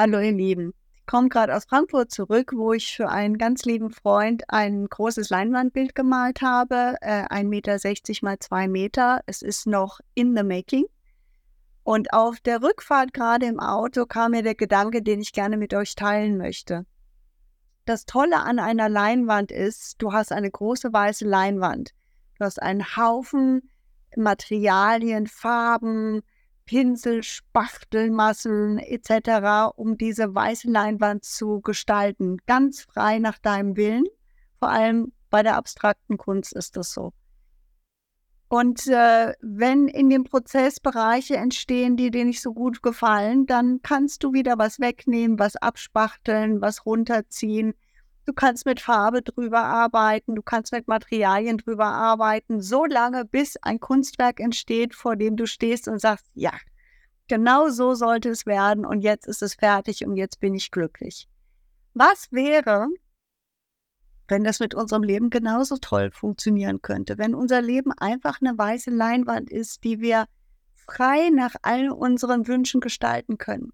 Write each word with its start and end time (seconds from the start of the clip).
Hallo 0.00 0.20
ihr 0.20 0.30
Lieben. 0.30 0.74
Ich 0.94 1.06
komme 1.06 1.28
gerade 1.28 1.56
aus 1.56 1.64
Frankfurt 1.64 2.12
zurück, 2.12 2.52
wo 2.54 2.72
ich 2.72 2.94
für 2.94 3.08
einen 3.08 3.36
ganz 3.36 3.64
lieben 3.64 3.90
Freund 3.90 4.44
ein 4.46 4.86
großes 4.86 5.28
Leinwandbild 5.28 5.96
gemalt 5.96 6.40
habe, 6.40 6.94
äh, 7.00 7.24
1,60 7.24 8.22
Meter 8.22 8.24
mal 8.24 8.38
2 8.38 8.68
Meter. 8.68 9.20
Es 9.26 9.42
ist 9.42 9.66
noch 9.66 9.98
in 10.14 10.36
the 10.36 10.44
making. 10.44 10.84
Und 11.82 12.12
auf 12.12 12.38
der 12.38 12.62
Rückfahrt 12.62 13.12
gerade 13.12 13.46
im 13.46 13.58
Auto 13.58 14.06
kam 14.06 14.30
mir 14.30 14.44
der 14.44 14.54
Gedanke, 14.54 15.02
den 15.02 15.20
ich 15.20 15.32
gerne 15.32 15.56
mit 15.56 15.74
euch 15.74 15.96
teilen 15.96 16.38
möchte. 16.38 16.86
Das 17.84 18.06
Tolle 18.06 18.38
an 18.38 18.60
einer 18.60 18.88
Leinwand 18.88 19.50
ist, 19.50 19.96
du 19.98 20.12
hast 20.12 20.30
eine 20.30 20.48
große 20.52 20.92
weiße 20.92 21.24
Leinwand. 21.24 21.90
Du 22.38 22.44
hast 22.44 22.62
einen 22.62 22.96
Haufen 22.96 23.68
Materialien, 24.14 25.26
Farben, 25.26 26.22
Pinsel, 26.68 27.22
Spachtelmassen 27.22 28.78
etc., 28.78 29.72
um 29.74 29.96
diese 29.96 30.34
weiße 30.34 30.70
Leinwand 30.70 31.24
zu 31.24 31.62
gestalten. 31.62 32.36
Ganz 32.46 32.82
frei 32.82 33.18
nach 33.18 33.38
deinem 33.38 33.76
Willen. 33.76 34.04
Vor 34.58 34.68
allem 34.68 35.12
bei 35.30 35.42
der 35.42 35.56
abstrakten 35.56 36.18
Kunst 36.18 36.52
ist 36.52 36.76
das 36.76 36.92
so. 36.92 37.14
Und 38.48 38.86
äh, 38.86 39.32
wenn 39.40 39.88
in 39.88 40.10
dem 40.10 40.24
Prozess 40.24 40.78
Bereiche 40.78 41.36
entstehen, 41.36 41.96
die 41.96 42.10
dir 42.10 42.26
nicht 42.26 42.42
so 42.42 42.52
gut 42.52 42.82
gefallen, 42.82 43.46
dann 43.46 43.80
kannst 43.82 44.22
du 44.22 44.34
wieder 44.34 44.58
was 44.58 44.78
wegnehmen, 44.78 45.38
was 45.38 45.56
abspachteln, 45.56 46.60
was 46.60 46.84
runterziehen. 46.84 47.72
Du 48.28 48.34
kannst 48.34 48.66
mit 48.66 48.78
Farbe 48.78 49.22
drüber 49.22 49.64
arbeiten, 49.64 50.34
du 50.34 50.42
kannst 50.42 50.72
mit 50.72 50.86
Materialien 50.86 51.56
drüber 51.56 51.86
arbeiten, 51.86 52.60
so 52.60 52.84
lange, 52.84 53.24
bis 53.24 53.56
ein 53.62 53.80
Kunstwerk 53.80 54.38
entsteht, 54.38 54.94
vor 54.94 55.16
dem 55.16 55.38
du 55.38 55.46
stehst 55.46 55.88
und 55.88 55.98
sagst, 55.98 56.26
ja, 56.34 56.52
genau 57.26 57.70
so 57.70 57.94
sollte 57.94 58.28
es 58.28 58.44
werden 58.44 58.84
und 58.84 59.00
jetzt 59.00 59.26
ist 59.26 59.40
es 59.40 59.54
fertig 59.54 60.04
und 60.04 60.18
jetzt 60.18 60.40
bin 60.40 60.52
ich 60.52 60.70
glücklich. 60.70 61.26
Was 61.94 62.30
wäre, 62.30 62.88
wenn 64.26 64.44
das 64.44 64.60
mit 64.60 64.74
unserem 64.74 65.04
Leben 65.04 65.30
genauso 65.30 65.78
toll 65.78 66.10
funktionieren 66.10 66.82
könnte, 66.82 67.16
wenn 67.16 67.34
unser 67.34 67.62
Leben 67.62 67.92
einfach 67.92 68.42
eine 68.42 68.58
weiße 68.58 68.90
Leinwand 68.90 69.50
ist, 69.50 69.84
die 69.84 70.02
wir 70.02 70.26
frei 70.74 71.30
nach 71.30 71.54
all 71.62 71.88
unseren 71.88 72.46
Wünschen 72.46 72.82
gestalten 72.82 73.38
können? 73.38 73.72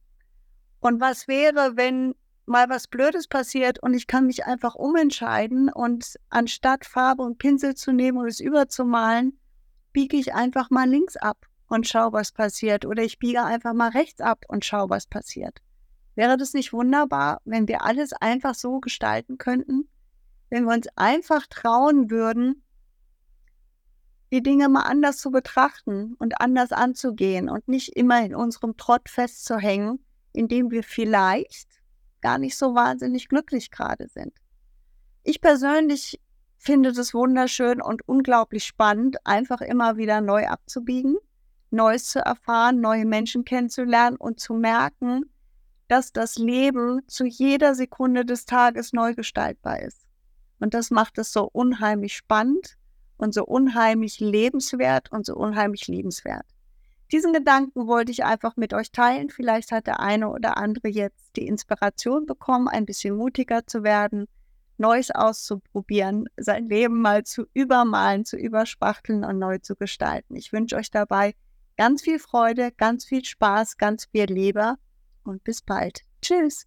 Und 0.79 1.01
was 1.01 1.27
wäre, 1.27 1.73
wenn 1.75 2.15
mal 2.47 2.69
was 2.69 2.89
Blödes 2.89 3.29
passiert 3.29 3.83
und 3.83 3.95
ich 3.95 4.07
kann 4.07 4.27
mich 4.27 4.45
einfach 4.45 4.75
umentscheiden 4.75 5.71
und 5.71 6.17
anstatt 6.29 6.85
Farbe 6.85 7.23
und 7.23 7.39
Pinsel 7.39 7.75
zu 7.75 7.93
nehmen 7.93 8.19
und 8.19 8.27
es 8.27 8.41
überzumalen, 8.41 9.39
biege 9.93 10.17
ich 10.17 10.35
einfach 10.35 10.71
mal 10.71 10.89
links 10.89 11.17
ab 11.17 11.47
und 11.69 11.89
schau, 11.89 12.13
was 12.13 12.33
passiert. 12.33 12.85
Oder 12.85 13.03
ich 13.03 13.19
biege 13.19 13.43
einfach 13.43 13.73
mal 13.73 13.91
rechts 13.91 14.21
ab 14.21 14.45
und 14.49 14.65
schau, 14.65 14.91
was 14.91 15.07
passiert. 15.07 15.61
Wäre 16.15 16.37
das 16.37 16.53
nicht 16.55 16.73
wunderbar, 16.73 17.41
wenn 17.45 17.67
wir 17.67 17.83
alles 17.83 18.13
einfach 18.13 18.55
so 18.55 18.81
gestalten 18.81 19.39
könnten? 19.39 19.89
Wenn 20.51 20.65
wir 20.65 20.75
uns 20.75 20.89
einfach 20.97 21.47
trauen 21.49 22.11
würden, 22.11 22.63
die 24.31 24.43
Dinge 24.43 24.69
mal 24.69 24.83
anders 24.83 25.19
zu 25.19 25.31
betrachten 25.31 26.15
und 26.19 26.41
anders 26.41 26.73
anzugehen 26.73 27.49
und 27.49 27.69
nicht 27.69 27.97
immer 27.97 28.25
in 28.25 28.35
unserem 28.35 28.77
Trott 28.77 29.09
festzuhängen, 29.09 30.05
indem 30.33 30.71
wir 30.71 30.83
vielleicht 30.83 31.69
gar 32.25 32.39
nicht 32.39 32.57
so 32.57 32.75
wahnsinnig 32.75 33.29
glücklich 33.29 33.71
gerade 33.71 34.09
sind. 34.09 34.33
Ich 35.25 35.43
persönlich 35.43 36.19
finde 36.57 36.93
das 36.93 37.13
wunderschön 37.13 37.83
und 37.83 38.09
unglaublich 38.09 38.65
spannend, 38.65 39.19
einfach 39.25 39.61
immer 39.61 39.99
wieder 39.99 40.23
neu 40.23 40.47
abzubiegen, 40.47 41.17
Neues 41.71 42.09
zu 42.09 42.21
erfahren, 42.21 42.81
neue 42.81 43.05
Menschen 43.05 43.45
kennenzulernen 43.45 44.17
und 44.17 44.41
zu 44.41 44.55
merken, 44.55 45.25
dass 45.89 46.13
das 46.13 46.37
Leben 46.37 47.03
zu 47.09 47.27
jeder 47.27 47.75
Sekunde 47.75 48.25
des 48.25 48.47
Tages 48.47 48.95
neu 48.95 49.15
gestaltbar 49.15 49.83
ist. 49.83 50.07
Und 50.61 50.73
das 50.73 50.91
macht 50.91 51.19
es 51.19 51.31
so 51.31 51.51
unheimlich 51.53 52.17
spannend 52.17 52.79
und 53.19 53.35
so 53.35 53.45
unheimlich 53.45 54.19
lebenswert 54.21 55.13
und 55.13 55.27
so 55.27 55.35
unheimlich 55.35 55.89
liebenswert. 55.89 56.47
Diesen 57.13 57.33
Gedanken 57.33 57.87
wollte 57.87 58.13
ich 58.13 58.25
einfach 58.25 58.57
mit 58.57 58.75
euch 58.75 58.91
teilen. 58.91 59.31
Vielleicht 59.31 59.73
hat 59.73 59.87
der 59.87 60.01
eine 60.01 60.29
oder 60.29 60.57
andere 60.57 60.89
jetzt 60.89 61.37
die 61.37 61.47
Inspiration 61.47 62.27
bekommen, 62.27 62.69
ein 62.69 62.87
bisschen 62.87 63.17
mutiger 63.17 63.67
zu 63.67 63.83
werden, 63.83 64.27
Neues 64.77 65.11
auszuprobieren, 65.13 66.29
sein 66.37 66.69
Leben 66.69 67.01
mal 67.01 67.23
zu 67.23 67.47
übermalen, 67.55 68.25
zu 68.25 68.37
überspachteln 68.37 69.25
und 69.25 69.39
neu 69.39 69.59
zu 69.59 69.77
gestalten. 69.77 70.35
Ich 70.35 70.53
wünsche 70.53 70.77
euch 70.77 70.91
dabei 70.91 71.35
ganz 71.77 72.03
viel 72.03 72.19
Freude, 72.19 72.73
ganz 72.73 73.05
viel 73.05 73.25
Spaß, 73.25 73.77
ganz 73.77 74.07
viel 74.07 74.25
Liebe 74.25 74.75
und 75.23 75.45
bis 75.45 75.63
bald. 75.63 76.01
Tschüss. 76.23 76.67